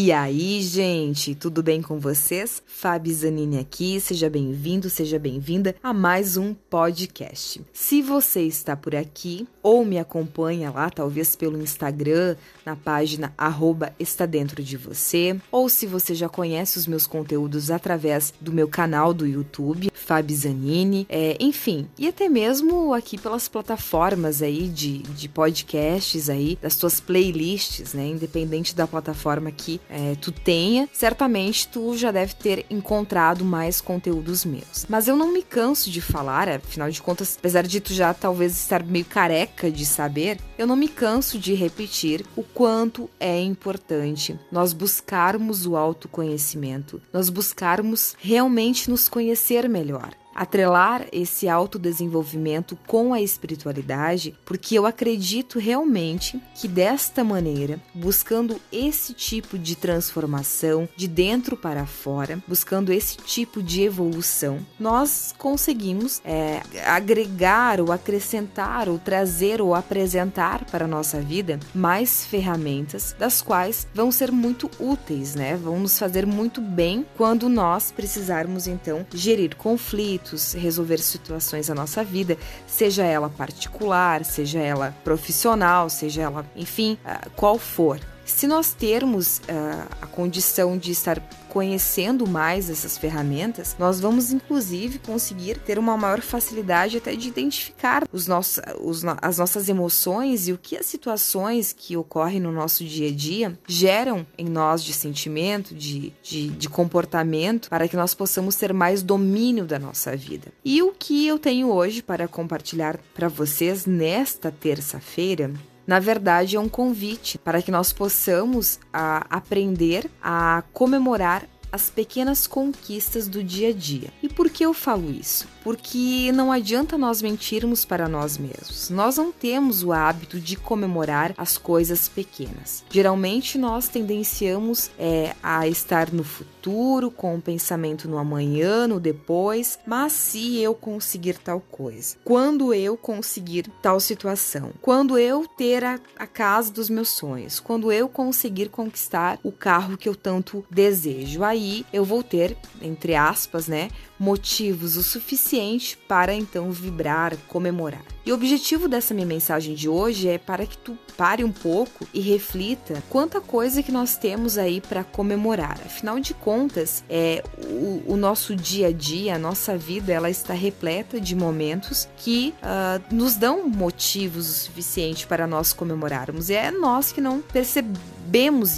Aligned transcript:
E 0.00 0.12
aí, 0.12 0.62
gente, 0.62 1.34
tudo 1.34 1.60
bem 1.60 1.82
com 1.82 1.98
vocês? 1.98 2.62
Fabi 2.64 3.12
Zanini 3.12 3.58
aqui, 3.58 4.00
seja 4.00 4.30
bem-vindo, 4.30 4.88
seja 4.88 5.18
bem-vinda 5.18 5.74
a 5.82 5.92
mais 5.92 6.36
um 6.36 6.54
podcast. 6.54 7.60
Se 7.72 8.00
você 8.00 8.42
está 8.42 8.76
por 8.76 8.94
aqui 8.94 9.48
ou 9.60 9.84
me 9.84 9.98
acompanha 9.98 10.70
lá, 10.70 10.88
talvez 10.88 11.34
pelo 11.34 11.60
Instagram, 11.60 12.36
na 12.64 12.76
página 12.76 13.34
arroba 13.36 13.92
está 13.98 14.24
dentro 14.24 14.62
de 14.62 14.76
você, 14.76 15.36
ou 15.50 15.68
se 15.68 15.84
você 15.84 16.14
já 16.14 16.28
conhece 16.28 16.78
os 16.78 16.86
meus 16.86 17.04
conteúdos 17.04 17.68
através 17.68 18.32
do 18.40 18.52
meu 18.52 18.68
canal 18.68 19.12
do 19.12 19.26
YouTube, 19.26 19.90
Fabi 19.92 20.34
Zanini, 20.34 21.06
é, 21.08 21.36
enfim, 21.40 21.88
e 21.98 22.06
até 22.06 22.28
mesmo 22.28 22.94
aqui 22.94 23.18
pelas 23.18 23.48
plataformas 23.48 24.42
aí 24.42 24.68
de, 24.68 24.98
de 24.98 25.28
podcasts 25.28 26.30
aí, 26.30 26.56
das 26.62 26.76
tuas 26.76 27.00
playlists, 27.00 27.94
né, 27.94 28.06
independente 28.06 28.76
da 28.76 28.86
plataforma 28.86 29.50
que 29.50 29.80
é, 29.90 29.97
tu 30.20 30.32
tenha, 30.32 30.88
certamente 30.92 31.68
tu 31.68 31.96
já 31.96 32.10
deve 32.10 32.34
ter 32.34 32.66
encontrado 32.70 33.44
mais 33.44 33.80
conteúdos 33.80 34.44
meus. 34.44 34.86
Mas 34.88 35.08
eu 35.08 35.16
não 35.16 35.32
me 35.32 35.42
canso 35.42 35.90
de 35.90 36.00
falar, 36.00 36.48
afinal 36.48 36.90
de 36.90 37.00
contas, 37.02 37.36
apesar 37.38 37.66
de 37.66 37.80
tu 37.80 37.92
já 37.92 38.12
talvez 38.12 38.56
estar 38.56 38.82
meio 38.84 39.04
careca 39.04 39.70
de 39.70 39.84
saber, 39.84 40.38
eu 40.56 40.66
não 40.66 40.76
me 40.76 40.88
canso 40.88 41.38
de 41.38 41.54
repetir 41.54 42.24
o 42.36 42.42
quanto 42.42 43.08
é 43.18 43.40
importante 43.40 44.38
nós 44.50 44.72
buscarmos 44.72 45.66
o 45.66 45.76
autoconhecimento, 45.76 47.00
nós 47.12 47.30
buscarmos 47.30 48.14
realmente 48.18 48.90
nos 48.90 49.08
conhecer 49.08 49.68
melhor 49.68 50.14
atrelar 50.38 51.04
esse 51.10 51.48
autodesenvolvimento 51.48 52.78
com 52.86 53.12
a 53.12 53.20
espiritualidade, 53.20 54.36
porque 54.44 54.78
eu 54.78 54.86
acredito 54.86 55.58
realmente 55.58 56.40
que 56.54 56.68
desta 56.68 57.24
maneira, 57.24 57.80
buscando 57.92 58.60
esse 58.70 59.12
tipo 59.12 59.58
de 59.58 59.74
transformação 59.74 60.88
de 60.96 61.08
dentro 61.08 61.56
para 61.56 61.86
fora, 61.86 62.40
buscando 62.46 62.92
esse 62.92 63.16
tipo 63.16 63.60
de 63.60 63.82
evolução, 63.82 64.64
nós 64.78 65.34
conseguimos 65.36 66.22
é, 66.24 66.62
agregar 66.86 67.80
ou 67.80 67.90
acrescentar 67.90 68.88
ou 68.88 68.96
trazer 68.96 69.60
ou 69.60 69.74
apresentar 69.74 70.64
para 70.66 70.84
a 70.84 70.88
nossa 70.88 71.20
vida 71.20 71.58
mais 71.74 72.24
ferramentas 72.24 73.14
das 73.18 73.42
quais 73.42 73.88
vão 73.92 74.12
ser 74.12 74.30
muito 74.30 74.70
úteis, 74.78 75.34
né? 75.34 75.56
Vão 75.56 75.80
nos 75.80 75.98
fazer 75.98 76.24
muito 76.24 76.60
bem 76.60 77.04
quando 77.16 77.48
nós 77.48 77.90
precisarmos 77.90 78.68
então 78.68 79.04
gerir 79.12 79.56
conflitos 79.56 80.27
resolver 80.56 80.98
situações 80.98 81.68
da 81.68 81.74
nossa 81.74 82.04
vida, 82.04 82.36
seja 82.66 83.04
ela 83.04 83.28
particular, 83.28 84.24
seja 84.24 84.60
ela 84.60 84.94
profissional, 85.04 85.88
seja 85.88 86.22
ela, 86.22 86.46
enfim, 86.56 86.98
ah, 87.04 87.28
qual 87.36 87.58
for. 87.58 88.00
Se 88.28 88.46
nós 88.46 88.72
termos 88.72 89.38
uh, 89.38 89.88
a 90.02 90.06
condição 90.06 90.78
de 90.78 90.92
estar 90.92 91.18
conhecendo 91.48 92.26
mais 92.26 92.70
essas 92.70 92.96
ferramentas, 92.96 93.74
nós 93.78 93.98
vamos 93.98 94.30
inclusive 94.30 94.98
conseguir 94.98 95.58
ter 95.58 95.78
uma 95.78 95.96
maior 95.96 96.20
facilidade 96.20 96.98
até 96.98 97.16
de 97.16 97.26
identificar 97.26 98.06
os 98.12 98.28
nossos, 98.28 98.60
os, 98.80 99.02
as 99.20 99.38
nossas 99.38 99.68
emoções 99.68 100.46
e 100.46 100.52
o 100.52 100.58
que 100.58 100.76
as 100.76 100.86
situações 100.86 101.72
que 101.72 101.96
ocorrem 101.96 102.38
no 102.38 102.52
nosso 102.52 102.84
dia 102.84 103.08
a 103.08 103.12
dia 103.12 103.58
geram 103.66 104.26
em 104.36 104.44
nós 104.44 104.84
de 104.84 104.92
sentimento, 104.92 105.74
de, 105.74 106.12
de, 106.22 106.48
de 106.50 106.68
comportamento, 106.68 107.68
para 107.70 107.88
que 107.88 107.96
nós 107.96 108.14
possamos 108.14 108.54
ter 108.54 108.72
mais 108.72 109.02
domínio 109.02 109.64
da 109.64 109.78
nossa 109.78 110.14
vida. 110.14 110.52
E 110.64 110.82
o 110.82 110.92
que 110.92 111.26
eu 111.26 111.38
tenho 111.38 111.72
hoje 111.72 112.02
para 112.02 112.28
compartilhar 112.28 113.00
para 113.14 113.26
vocês 113.26 113.86
nesta 113.86 114.52
terça-feira 114.52 115.50
na 115.88 115.98
verdade, 115.98 116.54
é 116.54 116.60
um 116.60 116.68
convite 116.68 117.38
para 117.38 117.62
que 117.62 117.70
nós 117.70 117.94
possamos 117.94 118.78
a, 118.92 119.26
aprender 119.30 120.10
a 120.22 120.62
comemorar 120.70 121.44
as 121.70 121.90
pequenas 121.90 122.46
conquistas 122.46 123.28
do 123.28 123.42
dia 123.42 123.68
a 123.68 123.72
dia. 123.72 124.10
E 124.22 124.28
por 124.28 124.48
que 124.50 124.64
eu 124.64 124.72
falo 124.72 125.10
isso? 125.10 125.46
Porque 125.62 126.32
não 126.32 126.50
adianta 126.50 126.96
nós 126.96 127.20
mentirmos 127.20 127.84
para 127.84 128.08
nós 128.08 128.38
mesmos. 128.38 128.90
Nós 128.90 129.16
não 129.16 129.30
temos 129.30 129.82
o 129.82 129.92
hábito 129.92 130.40
de 130.40 130.56
comemorar 130.56 131.34
as 131.36 131.58
coisas 131.58 132.08
pequenas. 132.08 132.84
Geralmente 132.90 133.58
nós 133.58 133.88
tendenciamos 133.88 134.90
é, 134.98 135.34
a 135.42 135.68
estar 135.68 136.10
no 136.12 136.24
futuro, 136.24 137.10
com 137.10 137.34
o 137.34 137.36
um 137.36 137.40
pensamento 137.40 138.08
no 138.08 138.18
amanhã, 138.18 138.86
no 138.86 139.00
depois, 139.00 139.78
mas 139.86 140.12
se 140.12 140.58
eu 140.58 140.74
conseguir 140.74 141.38
tal 141.38 141.60
coisa, 141.60 142.16
quando 142.24 142.72
eu 142.72 142.96
conseguir 142.96 143.70
tal 143.82 144.00
situação, 144.00 144.70
quando 144.80 145.18
eu 145.18 145.46
ter 145.46 145.84
a, 145.84 145.98
a 146.16 146.26
casa 146.26 146.72
dos 146.72 146.90
meus 146.90 147.08
sonhos, 147.08 147.60
quando 147.60 147.92
eu 147.92 148.08
conseguir 148.08 148.68
conquistar 148.68 149.38
o 149.42 149.52
carro 149.52 149.96
que 149.96 150.08
eu 150.08 150.14
tanto 150.14 150.64
desejo, 150.70 151.42
aí 151.42 151.57
aí 151.58 151.84
eu 151.92 152.04
vou 152.04 152.22
ter, 152.22 152.56
entre 152.80 153.14
aspas, 153.14 153.66
né, 153.66 153.90
motivos 154.18 154.96
o 154.96 155.02
suficiente 155.02 155.96
para 156.08 156.32
então 156.32 156.70
vibrar, 156.70 157.36
comemorar. 157.48 158.02
E 158.24 158.32
o 158.32 158.34
objetivo 158.34 158.88
dessa 158.88 159.14
minha 159.14 159.26
mensagem 159.26 159.74
de 159.74 159.88
hoje 159.88 160.28
é 160.28 160.38
para 160.38 160.66
que 160.66 160.76
tu 160.76 160.98
pare 161.16 161.42
um 161.42 161.52
pouco 161.52 162.06
e 162.12 162.20
reflita 162.20 163.02
quanta 163.08 163.40
coisa 163.40 163.82
que 163.82 163.90
nós 163.90 164.16
temos 164.16 164.58
aí 164.58 164.80
para 164.80 165.02
comemorar. 165.02 165.80
Afinal 165.84 166.20
de 166.20 166.34
contas, 166.34 167.02
é 167.08 167.42
o, 167.64 168.12
o, 168.12 168.16
nosso 168.16 168.54
dia 168.54 168.88
a 168.88 168.92
dia, 168.92 169.36
a 169.36 169.38
nossa 169.38 169.76
vida, 169.76 170.12
ela 170.12 170.28
está 170.28 170.52
repleta 170.52 171.20
de 171.20 171.34
momentos 171.34 172.08
que 172.18 172.54
uh, 172.62 173.14
nos 173.14 173.36
dão 173.36 173.68
motivos 173.68 174.48
o 174.48 174.52
suficiente 174.52 175.26
para 175.26 175.46
nós 175.46 175.72
comemorarmos. 175.72 176.50
E 176.50 176.54
é 176.54 176.70
nós 176.70 177.10
que 177.10 177.20
não 177.20 177.40
percebemos 177.40 178.17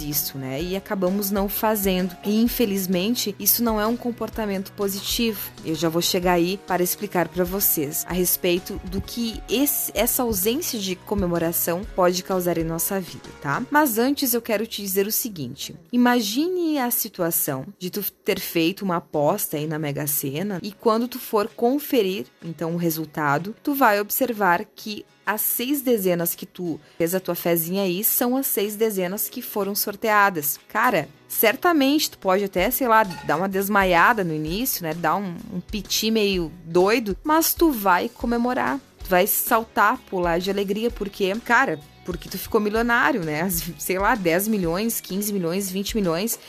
isso, 0.01 0.37
né? 0.37 0.61
E 0.61 0.75
acabamos 0.75 1.31
não 1.31 1.49
fazendo. 1.49 2.15
E 2.25 2.41
infelizmente, 2.41 3.35
isso 3.39 3.63
não 3.63 3.79
é 3.79 3.85
um 3.85 3.97
comportamento 3.97 4.71
positivo 4.73 5.51
eu 5.63 5.75
já 5.75 5.89
vou 5.89 6.01
chegar 6.01 6.33
aí 6.33 6.59
para 6.67 6.83
explicar 6.83 7.27
para 7.27 7.43
vocês 7.43 8.05
a 8.07 8.13
respeito 8.13 8.79
do 8.85 8.99
que 9.01 9.41
esse, 9.49 9.91
essa 9.95 10.23
ausência 10.23 10.79
de 10.79 10.95
comemoração 10.95 11.81
pode 11.95 12.23
causar 12.23 12.57
em 12.57 12.63
nossa 12.63 12.99
vida, 12.99 13.29
tá? 13.41 13.63
Mas 13.69 13.97
antes 13.97 14.33
eu 14.33 14.41
quero 14.41 14.65
te 14.65 14.81
dizer 14.81 15.05
o 15.07 15.11
seguinte: 15.11 15.75
imagine 15.91 16.79
a 16.79 16.89
situação 16.89 17.65
de 17.77 17.89
tu 17.89 18.03
ter 18.11 18.39
feito 18.39 18.83
uma 18.83 18.97
aposta 18.97 19.57
aí 19.57 19.67
na 19.67 19.79
Mega 19.79 20.07
Sena 20.07 20.59
e 20.63 20.71
quando 20.71 21.07
tu 21.07 21.19
for 21.19 21.47
conferir 21.47 22.25
então 22.43 22.73
o 22.73 22.77
resultado, 22.77 23.55
tu 23.61 23.73
vai 23.73 23.99
observar 23.99 24.65
que 24.75 25.05
as 25.25 25.41
seis 25.41 25.81
dezenas 25.81 26.35
que 26.35 26.45
tu 26.45 26.79
fez 26.97 27.13
a 27.15 27.19
tua 27.19 27.35
fezinha 27.35 27.83
aí 27.83 28.03
são 28.03 28.35
as 28.35 28.47
seis 28.47 28.75
dezenas 28.75 29.29
que 29.29 29.41
foram 29.41 29.75
sorteadas. 29.75 30.59
Cara, 30.67 31.07
certamente 31.27 32.11
tu 32.11 32.17
pode 32.17 32.43
até, 32.43 32.69
sei 32.71 32.87
lá, 32.87 33.03
dar 33.03 33.37
uma 33.37 33.49
desmaiada 33.49 34.23
no 34.23 34.33
início, 34.33 34.83
né? 34.83 34.93
Dar 34.93 35.15
um, 35.15 35.35
um 35.53 35.59
piti 35.59 36.11
meio 36.11 36.51
doido, 36.65 37.17
mas 37.23 37.53
tu 37.53 37.71
vai 37.71 38.09
comemorar. 38.09 38.79
Tu 39.03 39.09
vai 39.09 39.25
saltar, 39.27 39.97
pular 40.09 40.39
de 40.39 40.49
alegria, 40.49 40.91
porque, 40.91 41.33
cara, 41.45 41.79
porque 42.05 42.29
tu 42.29 42.37
ficou 42.37 42.59
milionário, 42.59 43.23
né? 43.23 43.49
Sei 43.77 43.97
lá, 43.97 44.15
10 44.15 44.47
milhões, 44.47 44.99
15 44.99 45.33
milhões, 45.33 45.71
20 45.71 45.95
milhões 45.95 46.39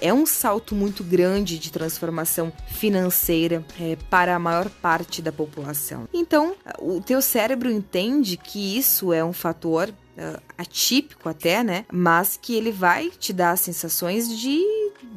é 0.00 0.12
um 0.12 0.26
salto 0.26 0.74
muito 0.74 1.02
grande 1.02 1.58
de 1.58 1.70
transformação 1.70 2.52
financeira 2.68 3.64
é, 3.80 3.96
para 4.08 4.34
a 4.34 4.38
maior 4.38 4.68
parte 4.68 5.20
da 5.22 5.32
população. 5.32 6.08
Então, 6.12 6.54
o 6.78 7.00
teu 7.00 7.20
cérebro 7.20 7.70
entende 7.70 8.36
que 8.36 8.76
isso 8.76 9.12
é 9.12 9.24
um 9.24 9.32
fator 9.32 9.88
uh, 9.88 10.42
atípico 10.56 11.28
até, 11.28 11.62
né? 11.62 11.84
Mas 11.92 12.38
que 12.40 12.54
ele 12.54 12.72
vai 12.72 13.10
te 13.10 13.32
dar 13.32 13.56
sensações 13.56 14.28
de 14.38 14.62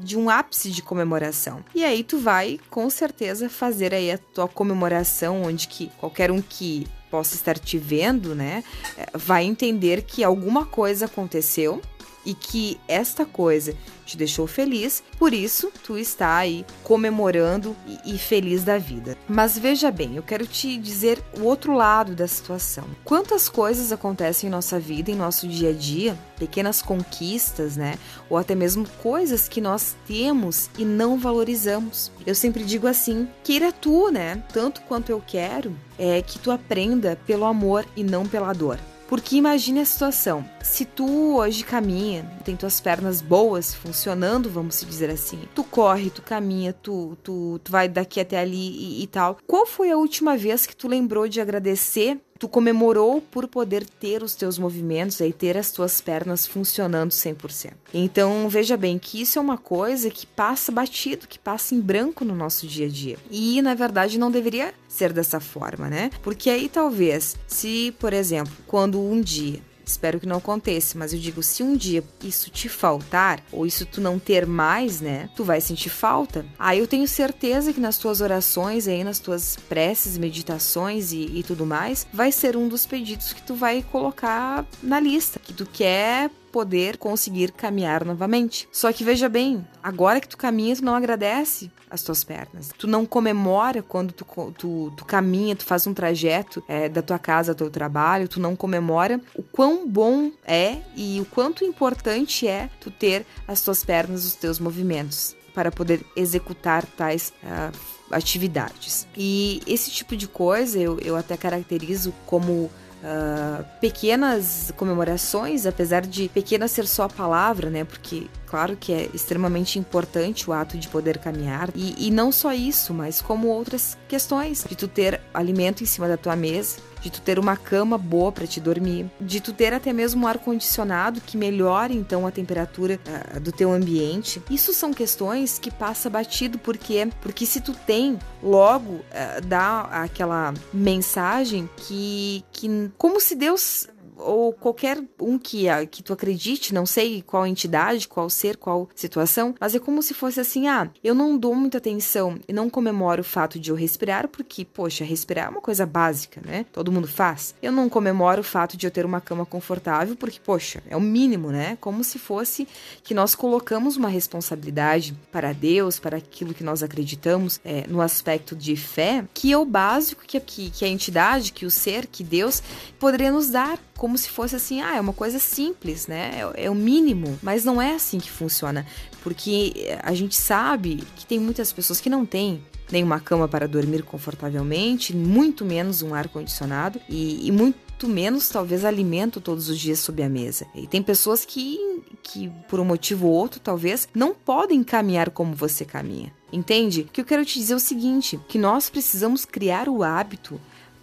de 0.01 0.17
um 0.17 0.29
ápice 0.29 0.71
de 0.71 0.81
comemoração. 0.81 1.63
E 1.75 1.83
aí 1.83 2.03
tu 2.03 2.17
vai 2.17 2.59
com 2.69 2.89
certeza 2.89 3.49
fazer 3.49 3.93
aí 3.93 4.11
a 4.11 4.17
tua 4.17 4.47
comemoração 4.47 5.43
onde 5.43 5.67
que 5.67 5.91
qualquer 5.99 6.31
um 6.31 6.41
que 6.41 6.87
possa 7.11 7.35
estar 7.35 7.59
te 7.59 7.77
vendo, 7.77 8.33
né, 8.33 8.63
é, 8.97 9.05
vai 9.13 9.43
entender 9.43 10.03
que 10.03 10.23
alguma 10.23 10.65
coisa 10.65 11.05
aconteceu 11.05 11.81
e 12.25 12.33
que 12.33 12.79
esta 12.87 13.25
coisa 13.25 13.75
te 14.05 14.17
deixou 14.17 14.45
feliz, 14.45 15.01
por 15.17 15.33
isso 15.33 15.71
tu 15.83 15.97
está 15.97 16.35
aí 16.35 16.65
comemorando 16.83 17.75
e, 17.87 18.15
e, 18.15 18.17
feliz 18.17 18.63
da 18.63 18.77
vida. 18.77 19.17
Mas 19.27 19.57
veja 19.57 19.89
bem, 19.89 20.15
eu 20.15 20.23
quero 20.23 20.45
te 20.45 20.77
dizer 20.77 21.23
o 21.39 21.43
outro 21.43 21.73
lado 21.73 22.13
da 22.13 22.27
situação. 22.27 22.83
Quantas 23.05 23.47
coisas 23.47 23.91
acontecem 23.91 24.47
em 24.47 24.51
nossa 24.51 24.79
vida, 24.79 25.09
em 25.11 25.15
nosso 25.15 25.47
dia 25.47 25.69
a 25.69 25.73
dia, 25.73 26.17
pequenas 26.37 26.81
conquistas, 26.81 27.77
né? 27.77 27.97
Ou 28.29 28.37
até 28.37 28.53
mesmo 28.53 28.85
coisas 29.01 29.47
que 29.47 29.61
nós 29.61 29.95
temos 30.05 30.69
e 30.77 30.83
não 30.83 31.17
valorizamos. 31.17 32.11
Eu 32.25 32.35
sempre 32.35 32.63
digo 32.63 32.87
assim: 32.87 33.27
queira 33.43 33.71
tu, 33.71 34.11
né? 34.11 34.43
Tanto 34.51 34.81
quanto 34.81 35.09
eu 35.09 35.23
quero, 35.25 35.75
é 35.97 36.21
que 36.21 36.39
tu 36.39 36.51
aprenda 36.51 37.17
pelo 37.25 37.45
amor 37.45 37.85
e 37.95 38.03
não 38.03 38.25
pela 38.25 38.51
dor. 38.53 38.79
Porque 39.11 39.35
imagine 39.35 39.81
a 39.81 39.85
situação: 39.85 40.45
se 40.63 40.85
tu 40.85 41.35
hoje 41.35 41.65
caminha, 41.65 42.23
tem 42.45 42.55
tuas 42.55 42.79
pernas 42.79 43.21
boas, 43.21 43.75
funcionando, 43.75 44.49
vamos 44.49 44.75
se 44.75 44.85
dizer 44.85 45.09
assim, 45.09 45.37
tu 45.53 45.65
corre, 45.65 46.09
tu 46.09 46.21
caminha, 46.21 46.71
tu, 46.71 47.17
tu, 47.21 47.59
tu 47.61 47.69
vai 47.69 47.89
daqui 47.89 48.21
até 48.21 48.39
ali 48.39 48.71
e, 48.71 49.03
e 49.03 49.07
tal. 49.07 49.37
Qual 49.45 49.65
foi 49.65 49.91
a 49.91 49.97
última 49.97 50.37
vez 50.37 50.65
que 50.65 50.73
tu 50.73 50.87
lembrou 50.87 51.27
de 51.27 51.41
agradecer 51.41 52.21
tu 52.39 52.49
comemorou 52.49 53.21
por 53.21 53.47
poder 53.47 53.85
ter 53.85 54.23
os 54.23 54.33
teus 54.33 54.57
movimentos 54.57 55.19
e 55.19 55.31
ter 55.31 55.55
as 55.55 55.69
tuas 55.69 56.01
pernas 56.01 56.47
funcionando 56.47 57.11
100%. 57.11 57.73
Então, 57.93 58.49
veja 58.49 58.75
bem 58.75 58.97
que 58.97 59.21
isso 59.21 59.37
é 59.37 59.41
uma 59.41 59.59
coisa 59.59 60.09
que 60.09 60.25
passa 60.25 60.71
batido, 60.71 61.27
que 61.27 61.37
passa 61.37 61.75
em 61.75 61.79
branco 61.79 62.25
no 62.25 62.33
nosso 62.33 62.65
dia 62.65 62.87
a 62.87 62.89
dia. 62.89 63.17
E, 63.29 63.61
na 63.61 63.75
verdade, 63.75 64.17
não 64.17 64.31
deveria 64.31 64.73
ser 64.91 65.13
dessa 65.13 65.39
forma, 65.39 65.89
né? 65.89 66.09
Porque 66.21 66.49
aí 66.49 66.67
talvez, 66.67 67.35
se, 67.47 67.95
por 67.99 68.13
exemplo, 68.13 68.53
quando 68.67 68.99
um 69.01 69.21
dia 69.21 69.61
Espero 69.91 70.19
que 70.19 70.25
não 70.25 70.37
aconteça, 70.37 70.97
mas 70.97 71.11
eu 71.11 71.19
digo, 71.19 71.43
se 71.43 71.61
um 71.63 71.75
dia 71.75 72.03
isso 72.23 72.49
te 72.49 72.69
faltar, 72.69 73.43
ou 73.51 73.65
isso 73.65 73.85
tu 73.85 73.99
não 73.99 74.17
ter 74.17 74.45
mais, 74.45 75.01
né? 75.01 75.29
Tu 75.35 75.43
vai 75.43 75.59
sentir 75.59 75.89
falta. 75.89 76.45
Aí 76.57 76.79
eu 76.79 76.87
tenho 76.87 77.07
certeza 77.07 77.73
que 77.73 77.79
nas 77.79 77.97
tuas 77.97 78.21
orações 78.21 78.87
aí, 78.87 79.03
nas 79.03 79.19
tuas 79.19 79.57
preces, 79.67 80.17
meditações 80.17 81.11
e, 81.11 81.39
e 81.39 81.43
tudo 81.43 81.65
mais, 81.65 82.07
vai 82.13 82.31
ser 82.31 82.55
um 82.55 82.67
dos 82.67 82.85
pedidos 82.85 83.33
que 83.33 83.41
tu 83.41 83.53
vai 83.53 83.83
colocar 83.91 84.65
na 84.81 84.99
lista. 84.99 85.39
Que 85.39 85.53
tu 85.53 85.65
quer 85.65 86.31
poder 86.51 86.97
conseguir 86.97 87.51
caminhar 87.51 88.03
novamente. 88.05 88.67
Só 88.71 88.91
que 88.91 89.03
veja 89.03 89.29
bem, 89.29 89.65
agora 89.81 90.19
que 90.19 90.27
tu 90.27 90.37
caminha, 90.37 90.75
tu 90.75 90.83
não 90.83 90.93
agradece 90.93 91.71
as 91.89 92.03
tuas 92.03 92.23
pernas. 92.23 92.69
Tu 92.77 92.87
não 92.87 93.05
comemora 93.05 93.81
quando 93.81 94.11
tu, 94.13 94.25
tu, 94.57 94.93
tu 94.95 95.05
caminha, 95.05 95.55
tu 95.55 95.65
faz 95.65 95.87
um 95.87 95.93
trajeto 95.93 96.63
é, 96.67 96.87
da 96.87 97.01
tua 97.01 97.19
casa 97.19 97.51
ao 97.51 97.55
teu 97.55 97.69
trabalho, 97.69 98.27
tu 98.27 98.39
não 98.39 98.55
comemora 98.55 99.19
o 99.35 99.43
quão 99.43 99.87
bom 99.87 100.31
é 100.45 100.77
e 100.95 101.19
o 101.19 101.25
quanto 101.25 101.65
importante 101.65 102.47
é 102.47 102.69
tu 102.79 102.91
ter 102.91 103.25
as 103.47 103.61
tuas 103.61 103.83
pernas, 103.83 104.25
os 104.25 104.35
teus 104.35 104.59
movimentos 104.59 105.35
para 105.53 105.71
poder 105.71 106.05
executar 106.15 106.85
tais 106.85 107.33
uh, 107.43 107.77
atividades. 108.11 109.07
E 109.17 109.61
esse 109.67 109.91
tipo 109.91 110.15
de 110.15 110.27
coisa 110.27 110.79
eu, 110.79 110.97
eu 110.99 111.15
até 111.15 111.35
caracterizo 111.35 112.13
como 112.25 112.71
uh, 113.03 113.63
pequenas 113.79 114.71
comemorações, 114.77 115.65
apesar 115.65 116.01
de 116.01 116.29
pequena 116.29 116.67
ser 116.67 116.87
só 116.87 117.03
a 117.03 117.09
palavra, 117.09 117.69
né? 117.69 117.83
Porque 117.83 118.27
claro 118.45 118.75
que 118.77 118.93
é 118.93 119.09
extremamente 119.13 119.79
importante 119.79 120.49
o 120.49 120.53
ato 120.53 120.77
de 120.77 120.87
poder 120.87 121.17
caminhar 121.17 121.69
e, 121.75 122.07
e 122.07 122.11
não 122.11 122.31
só 122.31 122.53
isso, 122.53 122.93
mas 122.93 123.21
como 123.21 123.47
outras 123.47 123.97
questões 124.07 124.65
de 124.67 124.75
tu 124.75 124.87
ter 124.87 125.21
alimento 125.33 125.83
em 125.83 125.85
cima 125.85 126.07
da 126.07 126.17
tua 126.17 126.35
mesa, 126.35 126.77
de 127.01 127.09
tu 127.09 127.21
ter 127.21 127.39
uma 127.39 127.55
cama 127.57 127.97
boa 127.97 128.31
para 128.31 128.47
te 128.47 128.59
dormir, 128.59 129.09
de 129.19 129.41
tu 129.41 129.53
ter 129.53 129.73
até 129.73 129.91
mesmo 129.91 130.23
um 130.23 130.27
ar 130.27 130.37
condicionado 130.37 131.21
que 131.21 131.37
melhore 131.37 131.95
então 131.95 132.27
a 132.27 132.31
temperatura 132.31 132.99
uh, 133.35 133.39
do 133.39 133.51
teu 133.51 133.71
ambiente. 133.71 134.41
Isso 134.49 134.73
são 134.73 134.93
questões 134.93 135.59
que 135.59 135.71
passa 135.71 136.09
batido 136.09 136.57
porque 136.59 137.07
porque 137.21 137.45
se 137.45 137.61
tu 137.61 137.73
tem 137.73 138.19
logo 138.43 138.93
uh, 138.93 139.41
dá 139.45 139.81
aquela 139.91 140.53
mensagem 140.73 141.69
que 141.77 142.43
que 142.51 142.91
como 142.97 143.19
se 143.19 143.35
Deus 143.35 143.87
ou 144.21 144.53
qualquer 144.53 145.01
um 145.19 145.37
que, 145.37 145.65
que 145.89 146.03
tu 146.03 146.13
acredite, 146.13 146.73
não 146.73 146.85
sei 146.85 147.21
qual 147.21 147.45
entidade, 147.45 148.07
qual 148.07 148.29
ser, 148.29 148.57
qual 148.57 148.89
situação, 148.95 149.55
mas 149.59 149.75
é 149.75 149.79
como 149.79 150.01
se 150.01 150.13
fosse 150.13 150.39
assim: 150.39 150.67
ah, 150.67 150.89
eu 151.03 151.13
não 151.13 151.37
dou 151.37 151.55
muita 151.55 151.77
atenção 151.77 152.39
e 152.47 152.53
não 152.53 152.69
comemoro 152.69 153.21
o 153.21 153.25
fato 153.25 153.59
de 153.59 153.69
eu 153.69 153.75
respirar, 153.75 154.27
porque, 154.27 154.65
poxa, 154.65 155.03
respirar 155.03 155.47
é 155.47 155.49
uma 155.49 155.61
coisa 155.61 155.85
básica, 155.85 156.41
né? 156.45 156.65
Todo 156.71 156.91
mundo 156.91 157.07
faz. 157.07 157.55
Eu 157.61 157.71
não 157.71 157.89
comemoro 157.89 158.41
o 158.41 158.43
fato 158.43 158.77
de 158.77 158.85
eu 158.85 158.91
ter 158.91 159.05
uma 159.05 159.21
cama 159.21 159.45
confortável, 159.45 160.15
porque, 160.15 160.39
poxa, 160.39 160.81
é 160.89 160.95
o 160.95 161.01
mínimo, 161.01 161.51
né? 161.51 161.77
Como 161.81 162.03
se 162.03 162.19
fosse 162.19 162.67
que 163.03 163.13
nós 163.13 163.35
colocamos 163.35 163.97
uma 163.97 164.09
responsabilidade 164.09 165.15
para 165.31 165.53
Deus, 165.53 165.99
para 165.99 166.17
aquilo 166.17 166.53
que 166.53 166.63
nós 166.63 166.83
acreditamos 166.83 167.59
é, 167.63 167.85
no 167.87 168.01
aspecto 168.01 168.55
de 168.55 168.75
fé, 168.75 169.25
que 169.33 169.51
é 169.51 169.57
o 169.57 169.65
básico 169.65 170.23
que, 170.25 170.39
que, 170.39 170.69
que 170.69 170.85
a 170.85 170.87
entidade, 170.87 171.51
que 171.51 171.65
o 171.65 171.71
ser, 171.71 172.07
que 172.07 172.23
Deus 172.23 172.61
poderia 172.99 173.31
nos 173.31 173.49
dar 173.49 173.79
como 173.97 174.10
se 174.17 174.29
fosse 174.29 174.55
assim, 174.55 174.81
ah, 174.81 174.95
é 174.95 175.01
uma 175.01 175.13
coisa 175.13 175.39
simples, 175.39 176.07
né? 176.07 176.41
É, 176.55 176.65
é, 176.65 176.69
o 176.69 176.75
mínimo, 176.75 177.37
mas 177.41 177.65
não 177.65 177.81
é 177.81 177.93
assim 177.93 178.19
que 178.19 178.31
funciona, 178.31 178.85
porque 179.23 179.97
a 180.03 180.13
gente 180.13 180.35
sabe 180.35 181.03
que 181.15 181.25
tem 181.25 181.39
muitas 181.39 181.71
pessoas 181.71 181.99
que 181.99 182.09
não 182.09 182.25
têm 182.25 182.63
nem 182.91 183.03
uma 183.03 183.19
cama 183.19 183.47
para 183.47 183.67
dormir 183.67 184.03
confortavelmente, 184.03 185.15
muito 185.15 185.63
menos 185.63 186.01
um 186.01 186.13
ar 186.13 186.27
condicionado 186.27 186.99
e, 187.07 187.47
e 187.47 187.51
muito 187.51 188.07
menos 188.07 188.49
talvez 188.49 188.83
alimento 188.83 189.39
todos 189.39 189.69
os 189.69 189.79
dias 189.79 189.99
sob 189.99 190.21
a 190.21 190.29
mesa. 190.29 190.67
E 190.75 190.87
tem 190.87 191.01
pessoas 191.01 191.45
que, 191.45 191.79
que 192.21 192.51
por 192.67 192.79
um 192.79 192.85
motivo 192.85 193.27
ou 193.27 193.33
outro 193.33 193.59
talvez 193.59 194.09
não 194.13 194.33
podem 194.33 194.83
caminhar 194.83 195.29
como 195.29 195.55
você 195.55 195.85
caminha. 195.85 196.33
Entende? 196.51 197.07
Que 197.11 197.21
eu 197.21 197.25
quero 197.25 197.45
te 197.45 197.57
dizer 197.57 197.73
é 197.73 197.77
o 197.77 197.79
seguinte, 197.79 198.37
que 198.49 198.57
nós 198.57 198.89
precisamos 198.89 199.45
criar 199.45 199.87
o 199.87 200.03
hábito 200.03 200.59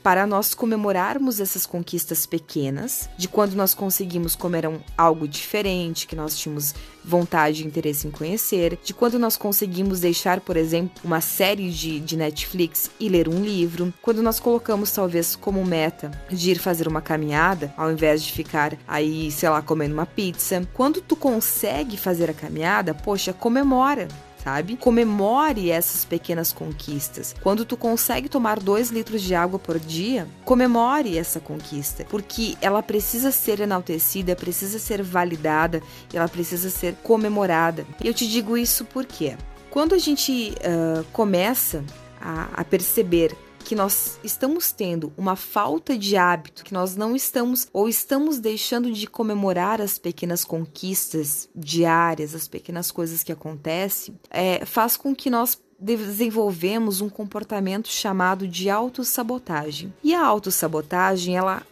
para 0.09 0.27
nós 0.27 0.55
comemorarmos 0.55 1.39
essas 1.39 1.67
conquistas 1.67 2.25
pequenas, 2.25 3.11
de 3.19 3.29
quando 3.29 3.53
nós 3.53 3.75
conseguimos 3.75 4.35
comer 4.35 4.67
um, 4.67 4.79
algo 4.97 5.29
diferente, 5.29 6.07
que 6.07 6.17
nós 6.17 6.35
tínhamos 6.39 6.75
vontade 7.05 7.63
e 7.63 7.67
interesse 7.67 8.09
em 8.09 8.11
conhecer, 8.11 8.79
de 8.83 8.95
quando 8.95 9.19
nós 9.19 9.37
conseguimos 9.37 10.01
deixar, 10.01 10.41
por 10.41 10.57
exemplo, 10.57 10.99
uma 11.05 11.21
série 11.21 11.71
de, 11.71 12.01
de 12.01 12.17
Netflix 12.17 12.91
e 12.99 13.07
ler 13.07 13.29
um 13.29 13.45
livro, 13.45 13.93
quando 14.01 14.23
nós 14.23 14.41
colocamos 14.41 14.91
talvez 14.93 15.37
como 15.37 15.63
meta 15.63 16.11
de 16.31 16.53
ir 16.53 16.59
fazer 16.59 16.89
uma 16.89 17.03
caminhada, 17.03 17.75
ao 17.77 17.93
invés 17.93 18.23
de 18.23 18.33
ficar 18.33 18.79
aí, 18.89 19.31
sei 19.31 19.51
lá, 19.51 19.61
comendo 19.61 19.93
uma 19.93 20.07
pizza. 20.07 20.67
Quando 20.73 21.03
tu 21.03 21.17
consegue 21.17 21.99
fazer 21.99 22.31
a 22.31 22.35
caminhada, 22.35 22.95
poxa, 22.95 23.35
comemora 23.35 24.09
sabe? 24.49 24.77
Comemore 24.77 25.71
essas 25.71 26.07
pequenas 26.07 26.53
conquistas. 26.53 27.35
Quando 27.43 27.67
tu 27.67 27.77
consegue 27.77 28.31
tomar 28.31 28.59
dois 28.59 28.89
litros 28.89 29.21
de 29.21 29.35
água 29.35 29.59
por 29.59 29.79
dia, 29.79 30.27
comemore 30.43 31.19
essa 31.19 31.39
conquista, 31.39 32.07
porque 32.09 32.57
ela 32.63 32.83
precisa 32.83 33.31
ser 33.31 33.61
enaltecida, 33.61 34.35
precisa 34.35 34.79
ser 34.79 35.03
validada, 35.03 35.83
ela 36.15 36.29
precisa 36.29 36.71
ser 36.71 36.95
comemorada. 37.03 37.87
Eu 38.03 38.15
te 38.15 38.27
digo 38.27 38.57
isso 38.57 38.87
porque 38.87 39.37
quando 39.71 39.95
a 39.95 39.99
gente 39.99 40.55
uh, 40.61 41.05
começa 41.13 41.85
a, 42.19 42.49
a 42.55 42.65
perceber 42.65 43.37
que 43.69 43.75
nós 43.75 44.19
estamos 44.25 44.73
tendo 44.73 45.13
uma 45.15 45.37
falta 45.37 45.95
de 45.99 46.17
hábito, 46.17 46.65
que 46.65 46.73
nós 46.73 46.97
não 46.97 47.15
estamos 47.15 47.69
ou 47.71 47.87
estamos 47.87 48.39
deixando 48.39 48.91
de 48.91 49.07
comemorar 49.07 49.79
as 49.79 49.99
pequenas 49.99 50.43
conquistas 50.43 51.51
diárias, 51.55 52.35
as 52.35 52.49
pequenas 52.49 52.91
coisas 52.91 53.23
que 53.23 53.31
acontecem, 53.31 54.19
é, 54.31 54.65
faz 54.65 54.97
com 54.97 55.15
que 55.15 55.29
nós 55.29 55.61
desenvolvemos 55.79 57.03
um 57.03 57.11
comportamento 57.11 57.89
chamado 57.89 58.49
de 58.49 58.71
autossabotagem. 58.71 59.93
E 60.03 60.15
a 60.15 60.25
autossabotagem, 60.25 61.37
ela, 61.37 61.63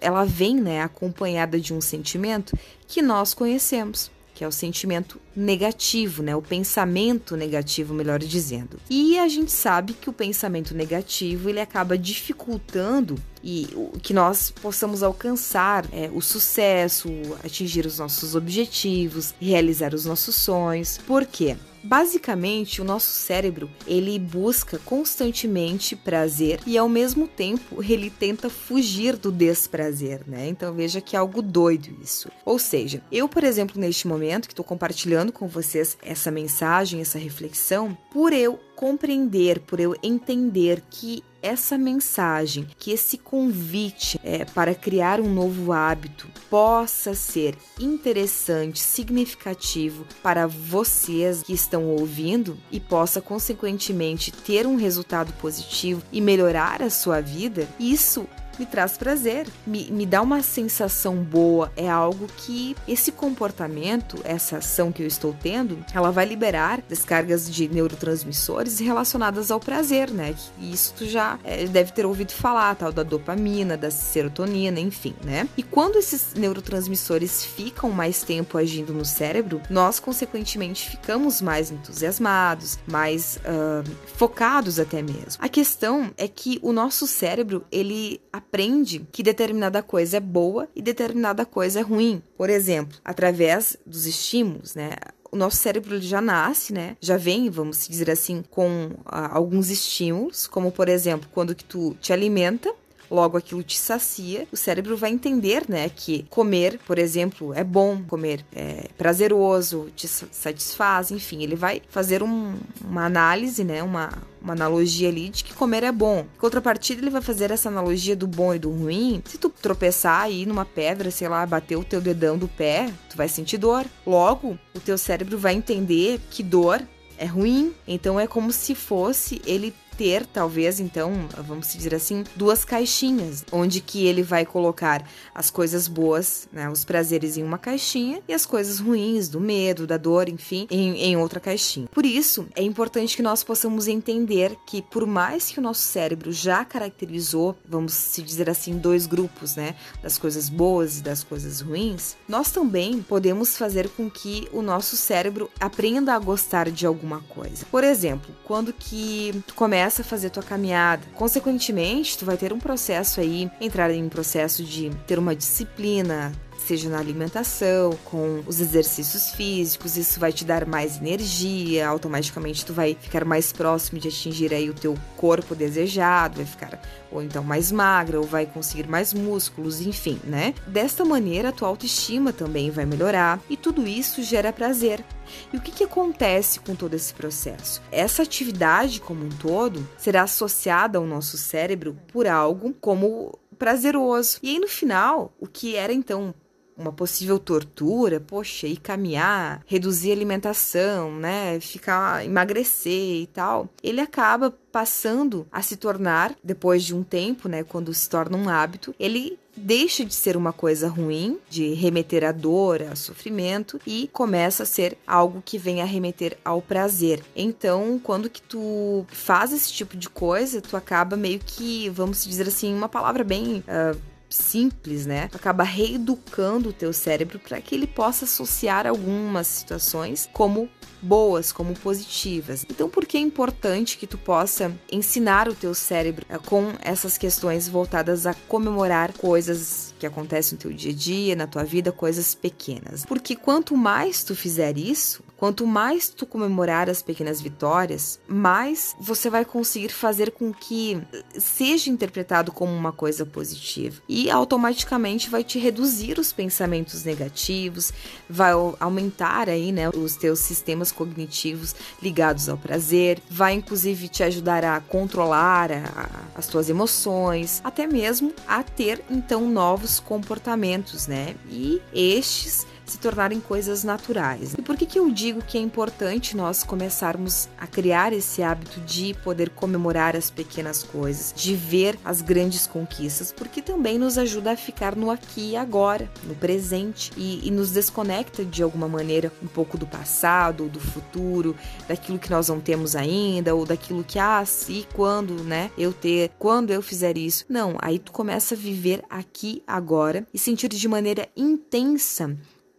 ela 0.00 0.24
vem 0.24 0.56
né, 0.56 0.82
acompanhada 0.82 1.60
de 1.60 1.72
um 1.72 1.80
sentimento 1.80 2.58
que 2.88 3.00
nós 3.00 3.32
conhecemos 3.32 4.10
que 4.38 4.44
é 4.44 4.46
o 4.46 4.52
sentimento 4.52 5.20
negativo, 5.34 6.22
né? 6.22 6.36
O 6.36 6.40
pensamento 6.40 7.36
negativo, 7.36 7.92
melhor 7.92 8.20
dizendo. 8.20 8.78
E 8.88 9.18
a 9.18 9.26
gente 9.26 9.50
sabe 9.50 9.94
que 9.94 10.08
o 10.08 10.12
pensamento 10.12 10.76
negativo 10.76 11.48
ele 11.48 11.60
acaba 11.60 11.98
dificultando 11.98 13.16
e 13.42 13.66
que 14.00 14.14
nós 14.14 14.52
possamos 14.52 15.02
alcançar 15.02 15.84
é, 15.92 16.08
o 16.14 16.20
sucesso, 16.20 17.08
atingir 17.42 17.84
os 17.84 17.98
nossos 17.98 18.36
objetivos, 18.36 19.34
realizar 19.40 19.92
os 19.92 20.04
nossos 20.04 20.36
sonhos. 20.36 20.98
Por 20.98 21.26
quê? 21.26 21.56
Basicamente, 21.82 22.80
o 22.80 22.84
nosso 22.84 23.12
cérebro, 23.12 23.70
ele 23.86 24.18
busca 24.18 24.78
constantemente 24.78 25.94
prazer 25.96 26.60
e 26.66 26.76
ao 26.76 26.88
mesmo 26.88 27.26
tempo 27.26 27.82
ele 27.82 28.10
tenta 28.10 28.50
fugir 28.50 29.16
do 29.16 29.30
desprazer, 29.30 30.22
né? 30.26 30.48
Então 30.48 30.72
veja 30.74 31.00
que 31.00 31.16
é 31.16 31.18
algo 31.18 31.40
doido 31.40 31.96
isso. 32.02 32.30
Ou 32.44 32.58
seja, 32.58 33.02
eu, 33.10 33.28
por 33.28 33.44
exemplo, 33.44 33.80
neste 33.80 34.06
momento 34.06 34.46
que 34.46 34.52
estou 34.52 34.64
compartilhando 34.64 35.32
com 35.32 35.46
vocês 35.46 35.96
essa 36.02 36.30
mensagem, 36.30 37.00
essa 37.00 37.18
reflexão, 37.18 37.96
por 38.10 38.32
eu 38.32 38.58
compreender, 38.74 39.60
por 39.60 39.80
eu 39.80 39.94
entender 40.02 40.82
que 40.88 41.22
essa 41.42 41.78
mensagem, 41.78 42.66
que 42.78 42.90
esse 42.90 43.18
convite 43.18 44.18
é, 44.22 44.44
para 44.44 44.74
criar 44.74 45.20
um 45.20 45.32
novo 45.32 45.72
hábito 45.72 46.28
possa 46.50 47.14
ser 47.14 47.56
interessante, 47.78 48.80
significativo 48.80 50.06
para 50.22 50.46
vocês 50.46 51.42
que 51.42 51.52
estão 51.52 51.86
ouvindo 51.86 52.58
e 52.70 52.80
possa, 52.80 53.20
consequentemente, 53.20 54.32
ter 54.32 54.66
um 54.66 54.76
resultado 54.76 55.32
positivo 55.34 56.02
e 56.12 56.20
melhorar 56.20 56.82
a 56.82 56.90
sua 56.90 57.20
vida, 57.20 57.68
isso 57.78 58.26
me 58.58 58.66
traz 58.66 58.96
prazer, 58.96 59.46
me, 59.66 59.90
me 59.90 60.06
dá 60.06 60.22
uma 60.22 60.42
sensação 60.42 61.16
boa. 61.16 61.72
É 61.76 61.88
algo 61.88 62.26
que 62.36 62.76
esse 62.86 63.12
comportamento, 63.12 64.18
essa 64.24 64.58
ação 64.58 64.90
que 64.92 65.02
eu 65.02 65.06
estou 65.06 65.34
tendo, 65.40 65.84
ela 65.94 66.10
vai 66.10 66.24
liberar 66.24 66.82
descargas 66.88 67.50
de 67.50 67.68
neurotransmissores 67.68 68.78
relacionadas 68.78 69.50
ao 69.50 69.60
prazer, 69.60 70.10
né? 70.10 70.34
E 70.58 70.72
isso 70.72 70.94
tu 70.96 71.06
já 71.06 71.38
é, 71.44 71.66
deve 71.66 71.92
ter 71.92 72.06
ouvido 72.06 72.32
falar, 72.32 72.74
tal, 72.74 72.92
da 72.92 73.02
dopamina, 73.02 73.76
da 73.76 73.90
serotonina, 73.90 74.80
enfim, 74.80 75.14
né? 75.24 75.48
E 75.56 75.62
quando 75.62 75.96
esses 75.96 76.34
neurotransmissores 76.34 77.44
ficam 77.44 77.90
mais 77.90 78.22
tempo 78.22 78.58
agindo 78.58 78.92
no 78.92 79.04
cérebro, 79.04 79.60
nós, 79.70 80.00
consequentemente, 80.00 80.90
ficamos 80.90 81.40
mais 81.40 81.70
entusiasmados, 81.70 82.78
mais 82.86 83.38
uh, 83.38 83.88
focados 84.16 84.78
até 84.78 85.02
mesmo. 85.02 85.38
A 85.38 85.48
questão 85.48 86.10
é 86.16 86.26
que 86.26 86.58
o 86.62 86.72
nosso 86.72 87.06
cérebro, 87.06 87.64
ele 87.70 88.20
aprende 88.48 89.06
que 89.12 89.22
determinada 89.22 89.82
coisa 89.82 90.16
é 90.16 90.20
boa 90.20 90.68
e 90.74 90.80
determinada 90.80 91.44
coisa 91.44 91.80
é 91.80 91.82
ruim. 91.82 92.22
Por 92.36 92.48
exemplo, 92.48 92.98
através 93.04 93.76
dos 93.86 94.06
estímulos, 94.06 94.74
né? 94.74 94.92
o 95.30 95.36
nosso 95.36 95.56
cérebro 95.58 96.00
já 96.00 96.20
nasce, 96.20 96.72
né? 96.72 96.96
Já 97.00 97.18
vem, 97.18 97.50
vamos 97.50 97.86
dizer 97.86 98.10
assim, 98.10 98.42
com 98.50 98.92
ah, 99.04 99.36
alguns 99.36 99.68
estímulos, 99.68 100.46
como 100.46 100.72
por 100.72 100.88
exemplo, 100.88 101.28
quando 101.32 101.54
que 101.54 101.64
tu 101.64 101.94
te 102.00 102.12
alimenta, 102.14 102.74
logo 103.10 103.36
aquilo 103.36 103.62
te 103.62 103.78
sacia, 103.78 104.46
o 104.52 104.56
cérebro 104.56 104.96
vai 104.96 105.10
entender, 105.10 105.64
né, 105.68 105.88
que 105.88 106.24
comer, 106.30 106.78
por 106.86 106.98
exemplo, 106.98 107.52
é 107.54 107.64
bom, 107.64 108.02
comer 108.06 108.44
é 108.54 108.88
prazeroso, 108.96 109.88
te 109.94 110.08
satisfaz, 110.08 111.10
enfim, 111.10 111.42
ele 111.42 111.56
vai 111.56 111.82
fazer 111.88 112.22
um, 112.22 112.54
uma 112.82 113.04
análise, 113.04 113.64
né, 113.64 113.82
uma, 113.82 114.10
uma 114.40 114.52
analogia 114.52 115.08
ali 115.08 115.28
de 115.28 115.44
que 115.44 115.54
comer 115.54 115.82
é 115.82 115.92
bom. 115.92 116.26
Em 116.34 116.38
contrapartida, 116.38 117.00
ele 117.00 117.10
vai 117.10 117.22
fazer 117.22 117.50
essa 117.50 117.68
analogia 117.68 118.16
do 118.16 118.26
bom 118.26 118.54
e 118.54 118.58
do 118.58 118.70
ruim. 118.70 119.22
Se 119.26 119.38
tu 119.38 119.48
tropeçar 119.50 120.22
aí 120.22 120.46
numa 120.46 120.64
pedra, 120.64 121.10
sei 121.10 121.28
lá, 121.28 121.44
bater 121.46 121.76
o 121.76 121.84
teu 121.84 122.00
dedão 122.00 122.36
do 122.38 122.48
pé, 122.48 122.92
tu 123.08 123.16
vai 123.16 123.28
sentir 123.28 123.58
dor. 123.58 123.84
Logo, 124.06 124.58
o 124.74 124.80
teu 124.80 124.96
cérebro 124.96 125.38
vai 125.38 125.54
entender 125.54 126.20
que 126.30 126.42
dor 126.42 126.82
é 127.18 127.26
ruim. 127.26 127.74
Então 127.86 128.18
é 128.18 128.26
como 128.26 128.52
se 128.52 128.74
fosse 128.74 129.42
ele 129.44 129.74
ter, 129.98 130.24
talvez, 130.24 130.78
então, 130.78 131.12
vamos 131.44 131.72
dizer 131.72 131.92
assim, 131.92 132.22
duas 132.36 132.64
caixinhas, 132.64 133.44
onde 133.50 133.80
que 133.80 134.06
ele 134.06 134.22
vai 134.22 134.46
colocar 134.46 135.04
as 135.34 135.50
coisas 135.50 135.88
boas, 135.88 136.48
né, 136.52 136.70
os 136.70 136.84
prazeres 136.84 137.36
em 137.36 137.42
uma 137.42 137.58
caixinha 137.58 138.22
e 138.28 138.32
as 138.32 138.46
coisas 138.46 138.78
ruins, 138.78 139.28
do 139.28 139.40
medo, 139.40 139.88
da 139.88 139.96
dor, 139.96 140.28
enfim, 140.28 140.68
em, 140.70 140.96
em 141.02 141.16
outra 141.16 141.40
caixinha. 141.40 141.88
Por 141.88 142.06
isso, 142.06 142.46
é 142.54 142.62
importante 142.62 143.16
que 143.16 143.22
nós 143.22 143.42
possamos 143.42 143.88
entender 143.88 144.56
que, 144.64 144.80
por 144.80 145.04
mais 145.04 145.50
que 145.50 145.58
o 145.58 145.62
nosso 145.62 145.82
cérebro 145.82 146.30
já 146.30 146.64
caracterizou, 146.64 147.56
vamos 147.68 147.92
se 147.92 148.22
dizer 148.22 148.48
assim, 148.48 148.78
dois 148.78 149.04
grupos, 149.04 149.56
né, 149.56 149.74
das 150.00 150.16
coisas 150.16 150.48
boas 150.48 150.98
e 150.98 151.02
das 151.02 151.24
coisas 151.24 151.60
ruins, 151.60 152.16
nós 152.28 152.52
também 152.52 153.02
podemos 153.02 153.56
fazer 153.56 153.88
com 153.88 154.08
que 154.08 154.48
o 154.52 154.62
nosso 154.62 154.96
cérebro 154.96 155.50
aprenda 155.58 156.14
a 156.14 156.18
gostar 156.20 156.70
de 156.70 156.86
alguma 156.86 157.20
coisa. 157.22 157.66
Por 157.68 157.82
exemplo, 157.82 158.32
quando 158.44 158.72
que 158.72 159.42
tu 159.46 159.54
começa 159.54 159.87
começa 159.88 160.02
a 160.02 160.04
fazer 160.04 160.28
tua 160.28 160.42
caminhada. 160.42 161.02
Consequentemente, 161.14 162.18
tu 162.18 162.26
vai 162.26 162.36
ter 162.36 162.52
um 162.52 162.58
processo 162.58 163.20
aí, 163.20 163.50
entrar 163.58 163.90
em 163.90 164.04
um 164.04 164.08
processo 164.10 164.62
de 164.62 164.90
ter 165.06 165.18
uma 165.18 165.34
disciplina, 165.34 166.30
seja 166.58 166.88
na 166.88 166.98
alimentação, 166.98 167.96
com 168.04 168.42
os 168.46 168.60
exercícios 168.60 169.30
físicos, 169.30 169.96
isso 169.96 170.20
vai 170.20 170.32
te 170.32 170.44
dar 170.44 170.66
mais 170.66 170.98
energia, 170.98 171.88
automaticamente 171.88 172.66
tu 172.66 172.72
vai 172.72 172.96
ficar 173.00 173.24
mais 173.24 173.52
próximo 173.52 173.98
de 173.98 174.08
atingir 174.08 174.52
aí 174.52 174.68
o 174.68 174.74
teu 174.74 174.94
corpo 175.16 175.54
desejado, 175.54 176.36
vai 176.36 176.46
ficar 176.46 176.80
ou 177.10 177.22
então 177.22 177.42
mais 177.42 177.72
magra, 177.72 178.18
ou 178.18 178.26
vai 178.26 178.46
conseguir 178.46 178.86
mais 178.86 179.14
músculos, 179.14 179.80
enfim, 179.80 180.20
né? 180.24 180.54
Desta 180.66 181.04
maneira, 181.04 181.48
a 181.48 181.52
tua 181.52 181.68
autoestima 181.68 182.32
também 182.32 182.70
vai 182.70 182.84
melhorar 182.84 183.40
e 183.48 183.56
tudo 183.56 183.86
isso 183.86 184.22
gera 184.22 184.52
prazer. 184.52 185.04
E 185.52 185.56
o 185.56 185.60
que, 185.60 185.72
que 185.72 185.84
acontece 185.84 186.60
com 186.60 186.74
todo 186.74 186.94
esse 186.94 187.12
processo? 187.14 187.82
Essa 187.90 188.22
atividade 188.22 189.00
como 189.00 189.24
um 189.24 189.28
todo 189.28 189.86
será 189.96 190.22
associada 190.22 190.98
ao 190.98 191.06
nosso 191.06 191.36
cérebro 191.36 191.96
por 192.12 192.26
algo 192.26 192.74
como 192.80 193.38
prazeroso. 193.58 194.38
E 194.42 194.50
aí 194.50 194.58
no 194.58 194.68
final, 194.68 195.32
o 195.40 195.46
que 195.46 195.76
era 195.76 195.92
então 195.92 196.34
uma 196.78 196.92
possível 196.92 197.38
tortura, 197.38 198.20
poxa, 198.20 198.66
ir 198.66 198.76
caminhar, 198.78 199.62
reduzir 199.66 200.10
a 200.10 200.14
alimentação, 200.14 201.12
né, 201.12 201.58
ficar 201.60 202.24
emagrecer 202.24 203.22
e 203.22 203.26
tal, 203.26 203.68
ele 203.82 204.00
acaba 204.00 204.54
passando 204.70 205.46
a 205.50 205.60
se 205.60 205.76
tornar 205.76 206.34
depois 206.42 206.84
de 206.84 206.94
um 206.94 207.02
tempo, 207.02 207.48
né, 207.48 207.64
quando 207.64 207.92
se 207.92 208.08
torna 208.08 208.36
um 208.36 208.48
hábito, 208.48 208.94
ele 208.98 209.38
deixa 209.58 210.04
de 210.04 210.14
ser 210.14 210.36
uma 210.36 210.52
coisa 210.52 210.88
ruim, 210.88 211.38
de 211.50 211.74
remeter 211.74 212.24
à 212.24 212.30
dor, 212.30 212.82
ao 212.82 212.94
sofrimento 212.94 213.80
e 213.84 214.08
começa 214.12 214.62
a 214.62 214.66
ser 214.66 214.96
algo 215.06 215.42
que 215.44 215.58
vem 215.58 215.82
a 215.82 215.84
remeter 215.84 216.38
ao 216.44 216.62
prazer. 216.62 217.22
Então, 217.34 218.00
quando 218.02 218.30
que 218.30 218.40
tu 218.40 219.04
faz 219.08 219.52
esse 219.52 219.72
tipo 219.72 219.96
de 219.96 220.08
coisa, 220.08 220.60
tu 220.60 220.76
acaba 220.76 221.16
meio 221.16 221.40
que, 221.44 221.88
vamos 221.90 222.24
dizer 222.24 222.46
assim, 222.46 222.72
uma 222.72 222.88
palavra 222.88 223.24
bem 223.24 223.64
uh, 223.66 223.98
simples, 224.28 225.06
né? 225.06 225.28
Acaba 225.32 225.62
reeducando 225.62 226.70
o 226.70 226.72
teu 226.72 226.92
cérebro 226.92 227.38
para 227.38 227.60
que 227.60 227.74
ele 227.74 227.86
possa 227.86 228.24
associar 228.24 228.86
algumas 228.86 229.46
situações 229.46 230.28
como 230.32 230.68
boas, 231.00 231.52
como 231.52 231.74
positivas. 231.74 232.66
Então, 232.68 232.88
por 232.88 233.06
que 233.06 233.16
é 233.16 233.20
importante 233.20 233.96
que 233.96 234.06
tu 234.06 234.18
possa 234.18 234.72
ensinar 234.90 235.48
o 235.48 235.54
teu 235.54 235.74
cérebro 235.74 236.26
eh, 236.28 236.38
com 236.38 236.72
essas 236.80 237.16
questões 237.16 237.68
voltadas 237.68 238.26
a 238.26 238.34
comemorar 238.34 239.12
coisas 239.12 239.94
que 239.98 240.06
acontecem 240.06 240.54
no 240.54 240.60
teu 240.60 240.72
dia 240.72 240.92
a 240.92 240.94
dia, 240.94 241.36
na 241.36 241.46
tua 241.46 241.64
vida, 241.64 241.92
coisas 241.92 242.34
pequenas? 242.34 243.04
Porque 243.06 243.36
quanto 243.36 243.76
mais 243.76 244.24
tu 244.24 244.34
fizer 244.34 244.76
isso, 244.76 245.22
Quanto 245.38 245.64
mais 245.68 246.08
tu 246.08 246.26
comemorar 246.26 246.90
as 246.90 247.00
pequenas 247.00 247.40
vitórias, 247.40 248.18
mais 248.26 248.96
você 248.98 249.30
vai 249.30 249.44
conseguir 249.44 249.90
fazer 249.90 250.32
com 250.32 250.52
que 250.52 251.00
seja 251.38 251.88
interpretado 251.88 252.50
como 252.50 252.72
uma 252.72 252.90
coisa 252.90 253.24
positiva 253.24 254.02
e 254.08 254.28
automaticamente 254.28 255.30
vai 255.30 255.44
te 255.44 255.60
reduzir 255.60 256.18
os 256.18 256.32
pensamentos 256.32 257.04
negativos, 257.04 257.92
vai 258.28 258.50
aumentar 258.80 259.48
aí, 259.48 259.70
né, 259.70 259.88
os 259.90 260.16
teus 260.16 260.40
sistemas 260.40 260.90
cognitivos 260.90 261.72
ligados 262.02 262.48
ao 262.48 262.58
prazer, 262.58 263.22
vai 263.30 263.52
inclusive 263.52 264.08
te 264.08 264.24
ajudar 264.24 264.64
a 264.64 264.80
controlar 264.80 265.70
a, 265.70 266.08
as 266.34 266.48
tuas 266.48 266.68
emoções, 266.68 267.60
até 267.62 267.86
mesmo 267.86 268.34
a 268.44 268.64
ter 268.64 269.04
então 269.08 269.48
novos 269.48 270.00
comportamentos, 270.00 271.06
né? 271.06 271.36
E 271.48 271.80
estes 271.94 272.66
se 272.88 272.98
tornarem 272.98 273.40
coisas 273.40 273.84
naturais. 273.84 274.54
E 274.56 274.62
por 274.62 274.76
que, 274.76 274.86
que 274.86 274.98
eu 274.98 275.10
digo 275.10 275.42
que 275.42 275.58
é 275.58 275.60
importante 275.60 276.36
nós 276.36 276.62
começarmos 276.62 277.48
a 277.58 277.66
criar 277.66 278.12
esse 278.12 278.42
hábito 278.42 278.80
de 278.80 279.14
poder 279.22 279.50
comemorar 279.50 280.16
as 280.16 280.30
pequenas 280.30 280.82
coisas, 280.82 281.32
de 281.36 281.54
ver 281.54 281.98
as 282.04 282.20
grandes 282.20 282.66
conquistas? 282.66 283.32
Porque 283.32 283.60
também 283.60 283.98
nos 283.98 284.16
ajuda 284.18 284.52
a 284.52 284.56
ficar 284.56 284.96
no 284.96 285.10
aqui 285.10 285.50
e 285.50 285.56
agora, 285.56 286.10
no 286.24 286.34
presente, 286.34 287.12
e, 287.16 287.46
e 287.46 287.50
nos 287.50 287.70
desconecta 287.70 288.44
de 288.44 288.62
alguma 288.62 288.88
maneira 288.88 289.32
um 289.42 289.46
pouco 289.46 289.76
do 289.76 289.86
passado, 289.86 290.68
do 290.68 290.80
futuro, 290.80 291.54
daquilo 291.86 292.18
que 292.18 292.30
nós 292.30 292.48
não 292.48 292.60
temos 292.60 292.96
ainda, 292.96 293.54
ou 293.54 293.64
daquilo 293.64 294.04
que, 294.04 294.18
ah, 294.18 294.44
se 294.44 294.86
quando, 294.94 295.42
né, 295.44 295.70
eu 295.76 295.92
ter, 295.92 296.30
quando 296.38 296.70
eu 296.70 296.82
fizer 296.82 297.16
isso. 297.16 297.44
Não, 297.48 297.76
aí 297.80 297.98
tu 297.98 298.12
começa 298.12 298.54
a 298.54 298.58
viver 298.58 299.02
aqui 299.08 299.62
agora 299.66 300.26
e 300.32 300.38
sentir 300.38 300.68
de 300.68 300.88
maneira 300.88 301.28
intensa 301.36 302.36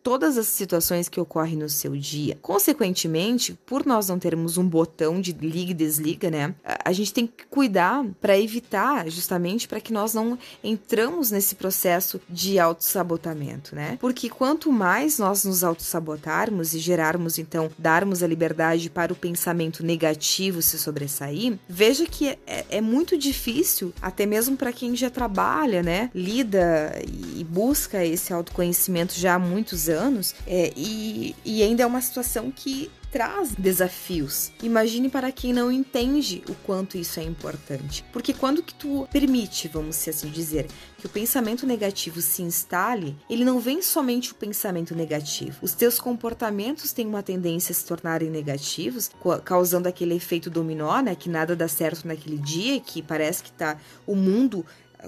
todas 0.09 0.39
as 0.39 0.47
situações 0.47 1.07
que 1.07 1.21
ocorrem 1.21 1.55
no 1.55 1.69
seu 1.69 1.95
dia. 1.95 2.35
Consequentemente, 2.41 3.53
por 3.63 3.85
nós 3.85 4.07
não 4.07 4.17
termos 4.17 4.57
um 4.57 4.67
botão 4.67 5.21
de 5.21 5.31
liga 5.33 5.69
e 5.69 5.73
desliga, 5.75 6.31
né? 6.31 6.55
A 6.83 6.91
gente 6.91 7.13
tem 7.13 7.27
que 7.27 7.45
cuidar 7.45 8.03
para 8.19 8.35
evitar, 8.35 9.07
justamente 9.07 9.67
para 9.67 9.79
que 9.79 9.93
nós 9.93 10.15
não 10.15 10.35
entramos 10.63 11.29
nesse 11.29 11.53
processo 11.53 12.19
de 12.27 12.57
autossabotamento, 12.57 13.75
né? 13.75 13.99
Porque 14.01 14.31
quanto 14.31 14.71
mais 14.71 15.19
nós 15.19 15.43
nos 15.45 15.63
autossabotarmos 15.63 16.73
e 16.73 16.79
gerarmos, 16.79 17.37
então, 17.37 17.69
darmos 17.77 18.23
a 18.23 18.27
liberdade 18.27 18.89
para 18.89 19.13
o 19.13 19.15
pensamento 19.15 19.85
negativo 19.85 20.59
se 20.63 20.79
sobressair, 20.79 21.59
veja 21.69 22.07
que 22.07 22.29
é, 22.47 22.65
é 22.67 22.81
muito 22.81 23.15
difícil, 23.15 23.93
até 24.01 24.25
mesmo 24.25 24.57
para 24.57 24.73
quem 24.73 24.95
já 24.95 25.11
trabalha, 25.11 25.83
né? 25.83 26.09
Lida 26.15 26.99
e 27.05 27.43
busca 27.43 28.03
esse 28.03 28.33
autoconhecimento 28.33 29.13
já 29.13 29.35
há 29.35 29.39
muitos 29.39 29.87
anos, 29.87 29.98
é, 30.47 30.71
e, 30.75 31.35
e 31.43 31.63
ainda 31.63 31.83
é 31.83 31.85
uma 31.85 32.01
situação 32.01 32.51
que 32.51 32.89
traz 33.11 33.55
desafios. 33.57 34.51
Imagine 34.61 35.09
para 35.09 35.31
quem 35.31 35.51
não 35.51 35.71
entende 35.71 36.43
o 36.47 36.53
quanto 36.53 36.97
isso 36.97 37.19
é 37.19 37.23
importante. 37.23 38.05
Porque 38.13 38.33
quando 38.33 38.63
que 38.63 38.73
tu 38.73 39.07
permite, 39.11 39.67
vamos 39.67 40.07
assim 40.07 40.29
dizer, 40.29 40.67
que 40.97 41.05
o 41.05 41.09
pensamento 41.09 41.65
negativo 41.65 42.21
se 42.21 42.41
instale, 42.41 43.15
ele 43.29 43.43
não 43.43 43.59
vem 43.59 43.81
somente 43.81 44.31
o 44.31 44.35
pensamento 44.35 44.95
negativo. 44.95 45.57
Os 45.61 45.73
teus 45.73 45.99
comportamentos 45.99 46.93
têm 46.93 47.07
uma 47.07 47.23
tendência 47.23 47.71
a 47.71 47.75
se 47.75 47.85
tornarem 47.85 48.29
negativos, 48.29 49.09
causando 49.43 49.87
aquele 49.87 50.15
efeito 50.15 50.49
dominó, 50.49 50.99
né, 51.01 51.15
que 51.15 51.29
nada 51.29 51.55
dá 51.55 51.67
certo 51.67 52.07
naquele 52.07 52.37
dia, 52.37 52.79
que 52.79 53.01
parece 53.01 53.43
que 53.43 53.51
tá 53.51 53.77
o 54.05 54.15
mundo 54.15 54.65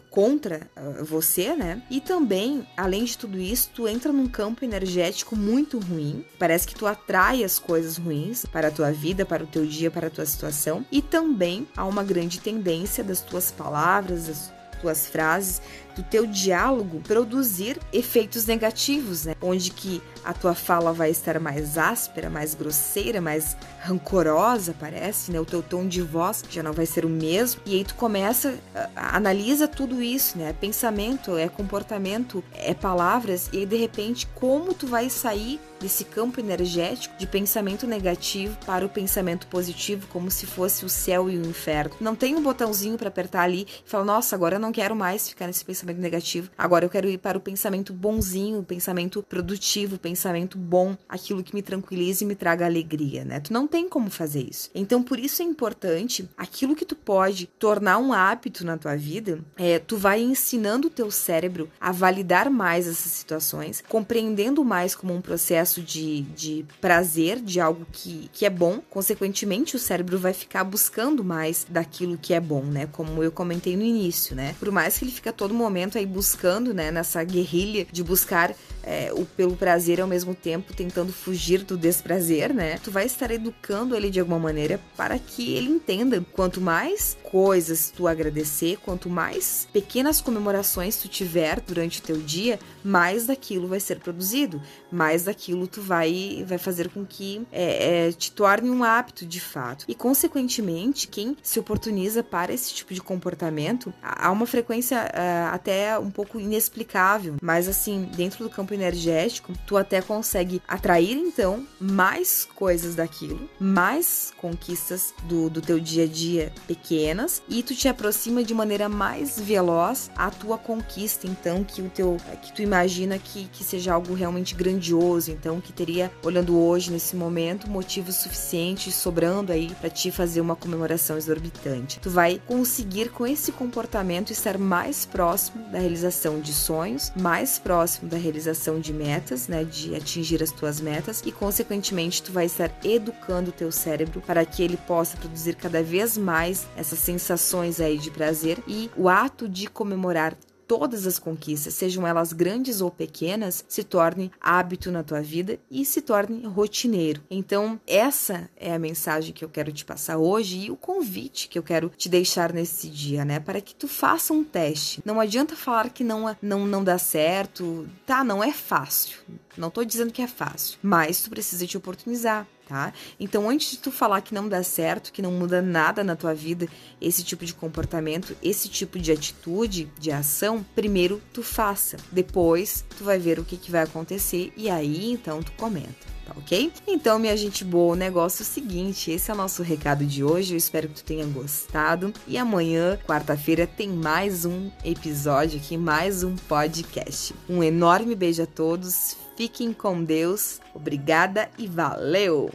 contra 0.09 0.69
uh, 0.77 1.03
você, 1.03 1.55
né? 1.55 1.81
E 1.89 1.99
também, 1.99 2.67
além 2.77 3.03
de 3.03 3.17
tudo 3.17 3.39
isso, 3.39 3.71
tu 3.73 3.87
entra 3.87 4.11
num 4.11 4.27
campo 4.27 4.63
energético 4.63 5.35
muito 5.35 5.79
ruim. 5.79 6.25
Parece 6.39 6.67
que 6.67 6.75
tu 6.75 6.85
atrai 6.87 7.43
as 7.43 7.59
coisas 7.59 7.97
ruins 7.97 8.45
para 8.45 8.69
a 8.69 8.71
tua 8.71 8.91
vida, 8.91 9.25
para 9.25 9.43
o 9.43 9.47
teu 9.47 9.65
dia, 9.65 9.91
para 9.91 10.07
a 10.07 10.11
tua 10.11 10.25
situação. 10.25 10.85
E 10.91 11.01
também 11.01 11.67
há 11.75 11.85
uma 11.85 12.03
grande 12.03 12.39
tendência 12.39 13.03
das 13.03 13.21
tuas 13.21 13.51
palavras, 13.51 14.27
das 14.27 14.53
tuas 14.81 15.07
frases, 15.07 15.61
do 15.95 16.03
teu 16.03 16.25
diálogo 16.25 17.01
produzir 17.01 17.79
efeitos 17.93 18.45
negativos, 18.45 19.25
né? 19.25 19.35
Onde 19.41 19.69
que 19.69 20.01
a 20.23 20.33
tua 20.33 20.53
fala 20.53 20.93
vai 20.93 21.09
estar 21.09 21.39
mais 21.39 21.77
áspera, 21.77 22.29
mais 22.29 22.53
grosseira, 22.53 23.21
mais 23.21 23.55
rancorosa, 23.79 24.75
parece, 24.79 25.31
né? 25.31 25.39
O 25.39 25.45
teu 25.45 25.61
tom 25.61 25.87
de 25.87 26.01
voz 26.01 26.43
já 26.49 26.61
não 26.61 26.73
vai 26.73 26.85
ser 26.85 27.05
o 27.05 27.09
mesmo. 27.09 27.61
E 27.65 27.75
aí 27.75 27.83
tu 27.83 27.95
começa, 27.95 28.55
analisa 28.95 29.67
tudo 29.67 30.01
isso, 30.01 30.37
né? 30.37 30.49
É 30.49 30.53
pensamento, 30.53 31.37
é 31.37 31.47
comportamento, 31.47 32.43
é 32.53 32.73
palavras, 32.73 33.49
e 33.51 33.59
aí 33.59 33.65
de 33.65 33.75
repente 33.75 34.27
como 34.35 34.73
tu 34.73 34.87
vai 34.87 35.09
sair 35.09 35.59
desse 35.79 36.05
campo 36.05 36.39
energético 36.39 37.17
de 37.17 37.25
pensamento 37.25 37.87
negativo 37.87 38.55
para 38.65 38.85
o 38.85 38.89
pensamento 38.89 39.47
positivo, 39.47 40.07
como 40.07 40.29
se 40.29 40.45
fosse 40.45 40.85
o 40.85 40.89
céu 40.89 41.29
e 41.29 41.37
o 41.37 41.45
inferno. 41.45 41.95
Não 41.99 42.15
tem 42.15 42.35
um 42.35 42.43
botãozinho 42.43 42.97
para 42.97 43.07
apertar 43.07 43.41
ali 43.41 43.67
e 43.85 43.89
falar: 43.89 44.05
"Nossa, 44.05 44.35
agora 44.35 44.57
eu 44.57 44.59
não 44.59 44.71
quero 44.71 44.95
mais 44.95 45.27
ficar 45.27 45.47
nesse 45.47 45.65
pensamento 45.65 45.99
negativo. 45.99 46.51
Agora 46.57 46.85
eu 46.85 46.89
quero 46.89 47.09
ir 47.09 47.17
para 47.17 47.37
o 47.37 47.41
pensamento 47.41 47.91
bonzinho, 47.93 48.63
pensamento 48.63 49.23
produtivo, 49.23 49.95
o 49.95 49.99
pensamento 50.11 50.57
bom, 50.57 50.97
aquilo 51.07 51.43
que 51.43 51.55
me 51.55 51.61
tranquilize 51.61 52.23
e 52.23 52.27
me 52.27 52.35
traga 52.35 52.65
alegria", 52.65 53.23
né? 53.23 53.39
Tu 53.39 53.53
não 53.53 53.67
tem 53.67 53.87
como 53.87 54.09
fazer 54.09 54.47
isso. 54.49 54.69
Então, 54.75 55.01
por 55.01 55.17
isso 55.19 55.41
é 55.41 55.45
importante 55.45 56.27
aquilo 56.37 56.75
que 56.75 56.85
tu 56.85 56.95
pode 56.95 57.47
tornar 57.47 57.97
um 57.97 58.11
hábito 58.11 58.65
na 58.65 58.77
tua 58.77 58.95
vida, 58.95 59.39
é, 59.57 59.79
tu 59.79 59.97
vai 59.97 60.21
ensinando 60.21 60.87
o 60.87 60.91
teu 60.91 61.09
cérebro 61.09 61.69
a 61.79 61.91
validar 61.91 62.49
mais 62.49 62.87
essas 62.87 63.11
situações, 63.11 63.83
compreendendo 63.87 64.63
mais 64.63 64.95
como 64.95 65.13
um 65.13 65.21
processo 65.21 65.81
de, 65.81 66.21
de 66.21 66.65
prazer, 66.79 67.39
de 67.39 67.59
algo 67.59 67.85
que, 67.91 68.29
que 68.33 68.45
é 68.45 68.49
bom, 68.49 68.81
consequentemente 68.89 69.75
o 69.75 69.79
cérebro 69.79 70.19
vai 70.19 70.33
ficar 70.33 70.63
buscando 70.63 71.23
mais 71.23 71.65
daquilo 71.69 72.17
que 72.17 72.33
é 72.33 72.39
bom, 72.39 72.63
né? 72.63 72.87
Como 72.91 73.23
eu 73.23 73.31
comentei 73.31 73.77
no 73.77 73.83
início, 73.83 74.35
né? 74.35 74.55
Por 74.59 74.71
mais 74.71 74.97
que 74.97 75.05
ele 75.05 75.11
fica 75.11 75.31
todo 75.31 75.53
momento 75.53 75.97
aí 75.97 76.05
buscando, 76.05 76.73
né? 76.73 76.91
Nessa 76.91 77.23
guerrilha 77.23 77.87
de 77.91 78.03
buscar 78.03 78.53
é, 78.83 79.11
o 79.13 79.25
pelo 79.25 79.55
prazer 79.55 80.01
ao 80.01 80.07
mesmo 80.07 80.33
tempo 80.33 80.73
tentando 80.73 81.13
fugir 81.13 81.63
do 81.63 81.77
desprazer, 81.77 82.53
né? 82.53 82.77
Tu 82.83 82.91
vai 82.91 83.05
estar 83.05 83.31
educando 83.31 83.95
ele 83.95 84.09
de 84.09 84.19
alguma 84.19 84.39
maneira 84.39 84.79
para 84.95 85.17
que 85.19 85.53
ele 85.53 85.69
entenda 85.69 86.23
quanto 86.33 86.61
mais 86.61 87.17
coisas 87.23 87.91
tu 87.95 88.07
agradecer, 88.07 88.77
quanto 88.77 89.09
mais 89.09 89.67
pequenas 89.71 90.19
comemorações 90.19 90.97
tu 90.97 91.07
tiver 91.07 91.61
durante 91.61 91.99
o 91.99 92.03
teu 92.03 92.17
dia, 92.17 92.59
mais 92.83 93.25
daquilo 93.25 93.67
vai 93.67 93.79
ser 93.79 93.99
produzido, 93.99 94.61
mais 94.91 95.23
daquilo 95.23 95.67
tu 95.67 95.81
vai 95.81 96.43
vai 96.47 96.57
fazer 96.57 96.89
com 96.89 97.05
que 97.05 97.45
é, 97.51 98.07
é, 98.07 98.11
te 98.11 98.31
torne 98.31 98.69
um 98.69 98.83
hábito 98.83 99.25
de 99.25 99.39
fato. 99.39 99.85
E 99.87 99.95
consequentemente, 99.95 101.07
quem 101.07 101.37
se 101.41 101.59
oportuniza 101.59 102.23
para 102.23 102.53
esse 102.53 102.73
tipo 102.73 102.93
de 102.93 103.01
comportamento, 103.01 103.93
há 104.01 104.31
uma 104.31 104.45
frequência 104.45 104.97
é, 105.13 105.47
até 105.51 105.97
um 105.97 106.11
pouco 106.11 106.39
inexplicável, 106.39 107.35
mas 107.41 107.67
assim 107.67 108.09
dentro 108.15 108.43
do 108.43 108.49
campo 108.49 108.70
campo 108.71 108.73
energético, 108.73 109.53
tu 109.65 109.77
até 109.77 110.01
consegue 110.01 110.61
atrair 110.67 111.17
então 111.17 111.65
mais 111.79 112.47
coisas 112.55 112.95
daquilo, 112.95 113.49
mais 113.59 114.33
conquistas 114.37 115.13
do, 115.23 115.49
do 115.49 115.61
teu 115.61 115.79
dia 115.79 116.05
a 116.05 116.07
dia 116.07 116.53
pequenas 116.67 117.41
e 117.49 117.61
tu 117.61 117.75
te 117.75 117.87
aproxima 117.87 118.43
de 118.43 118.53
maneira 118.53 118.87
mais 118.87 119.39
veloz 119.39 120.09
a 120.15 120.31
tua 120.31 120.57
conquista, 120.57 121.27
então 121.27 121.63
que 121.63 121.81
o 121.81 121.89
teu 121.89 122.17
que 122.41 122.53
tu 122.53 122.61
imagina 122.61 123.17
que, 123.17 123.47
que 123.47 123.63
seja 123.63 123.93
algo 123.93 124.13
realmente 124.13 124.55
grandioso, 124.55 125.31
então 125.31 125.59
que 125.59 125.73
teria 125.73 126.11
olhando 126.23 126.57
hoje 126.57 126.91
nesse 126.91 127.15
momento 127.15 127.69
motivos 127.69 128.15
suficientes 128.15 128.95
sobrando 128.95 129.51
aí 129.51 129.73
para 129.79 129.89
te 129.89 130.11
fazer 130.11 130.41
uma 130.41 130.55
comemoração 130.55 131.17
exorbitante. 131.17 131.99
Tu 131.99 132.09
vai 132.09 132.41
conseguir 132.47 133.09
com 133.09 133.25
esse 133.25 133.51
comportamento 133.51 134.31
estar 134.31 134.57
mais 134.57 135.05
próximo 135.05 135.63
da 135.69 135.79
realização 135.79 136.39
de 136.39 136.53
sonhos, 136.53 137.11
mais 137.19 137.59
próximo 137.59 138.09
da 138.09 138.17
realização 138.17 138.60
de 138.79 138.93
metas, 138.93 139.47
né, 139.47 139.63
de 139.63 139.95
atingir 139.95 140.43
as 140.43 140.51
tuas 140.51 140.79
metas 140.79 141.23
e 141.25 141.31
consequentemente 141.31 142.21
tu 142.21 142.31
vai 142.31 142.45
estar 142.45 142.71
educando 142.83 143.49
o 143.49 143.53
teu 143.53 143.71
cérebro 143.71 144.21
para 144.21 144.45
que 144.45 144.61
ele 144.61 144.77
possa 144.77 145.17
produzir 145.17 145.55
cada 145.55 145.81
vez 145.81 146.17
mais 146.17 146.67
essas 146.77 146.99
sensações 146.99 147.79
aí 147.79 147.97
de 147.97 148.11
prazer 148.11 148.59
e 148.67 148.89
o 148.95 149.09
ato 149.09 149.49
de 149.49 149.67
comemorar 149.67 150.35
todas 150.71 151.05
as 151.05 151.19
conquistas, 151.19 151.73
sejam 151.73 152.07
elas 152.07 152.31
grandes 152.31 152.79
ou 152.79 152.89
pequenas, 152.89 153.65
se 153.67 153.83
torne 153.83 154.31
hábito 154.39 154.89
na 154.89 155.03
tua 155.03 155.21
vida 155.21 155.59
e 155.69 155.83
se 155.83 155.99
torne 156.01 156.45
rotineiro. 156.45 157.21
Então, 157.29 157.77
essa 157.85 158.49
é 158.55 158.73
a 158.73 158.79
mensagem 158.79 159.33
que 159.33 159.43
eu 159.43 159.49
quero 159.49 159.69
te 159.73 159.83
passar 159.83 160.17
hoje 160.17 160.59
e 160.59 160.71
o 160.71 160.77
convite 160.77 161.49
que 161.49 161.59
eu 161.59 161.63
quero 161.63 161.89
te 161.89 162.07
deixar 162.07 162.53
nesse 162.53 162.87
dia, 162.87 163.25
né? 163.25 163.37
Para 163.37 163.59
que 163.59 163.75
tu 163.75 163.85
faça 163.85 164.31
um 164.31 164.45
teste. 164.45 165.01
Não 165.03 165.19
adianta 165.19 165.57
falar 165.57 165.89
que 165.89 166.05
não, 166.05 166.33
não, 166.41 166.65
não 166.65 166.81
dá 166.81 166.97
certo. 166.97 167.85
Tá, 168.05 168.23
não 168.23 168.41
é 168.41 168.53
fácil. 168.53 169.17
Não 169.57 169.69
tô 169.69 169.83
dizendo 169.83 170.13
que 170.13 170.21
é 170.21 170.27
fácil, 170.27 170.79
mas 170.81 171.21
tu 171.21 171.29
precisa 171.29 171.67
te 171.67 171.75
oportunizar 171.75 172.47
tá? 172.71 172.93
Então, 173.19 173.49
antes 173.49 173.71
de 173.71 173.77
tu 173.79 173.91
falar 173.91 174.21
que 174.21 174.33
não 174.33 174.47
dá 174.47 174.63
certo, 174.63 175.11
que 175.11 175.21
não 175.21 175.31
muda 175.31 175.61
nada 175.61 176.05
na 176.05 176.15
tua 176.15 176.33
vida, 176.33 176.69
esse 177.01 177.21
tipo 177.21 177.45
de 177.45 177.53
comportamento, 177.53 178.33
esse 178.41 178.69
tipo 178.69 178.97
de 178.97 179.11
atitude, 179.11 179.91
de 179.99 180.09
ação, 180.09 180.65
primeiro 180.73 181.21
tu 181.33 181.43
faça. 181.43 181.97
Depois 182.09 182.85
tu 182.97 183.03
vai 183.03 183.19
ver 183.19 183.39
o 183.39 183.43
que, 183.43 183.57
que 183.57 183.69
vai 183.69 183.83
acontecer 183.83 184.53
e 184.55 184.69
aí 184.69 185.11
então 185.11 185.43
tu 185.43 185.51
comenta 185.53 186.09
tá 186.25 186.33
ok? 186.37 186.71
Então, 186.87 187.19
minha 187.19 187.35
gente 187.35 187.65
boa, 187.65 187.93
o 187.93 187.97
negócio 187.97 188.41
é 188.41 188.45
o 188.45 188.47
seguinte: 188.47 189.11
esse 189.11 189.29
é 189.29 189.33
o 189.33 189.37
nosso 189.37 189.61
recado 189.63 190.05
de 190.05 190.23
hoje. 190.23 190.53
Eu 190.53 190.57
espero 190.57 190.87
que 190.87 190.95
tu 190.95 191.03
tenha 191.03 191.25
gostado. 191.25 192.13
E 192.27 192.37
amanhã, 192.37 192.97
quarta-feira, 193.05 193.67
tem 193.67 193.89
mais 193.89 194.45
um 194.45 194.71
episódio 194.85 195.59
aqui, 195.59 195.77
mais 195.77 196.23
um 196.23 196.35
podcast. 196.35 197.35
Um 197.49 197.61
enorme 197.61 198.15
beijo 198.15 198.43
a 198.43 198.45
todos. 198.45 199.17
Fiquem 199.41 199.73
com 199.73 200.03
Deus. 200.03 200.61
Obrigada 200.71 201.49
e 201.57 201.65
valeu! 201.65 202.51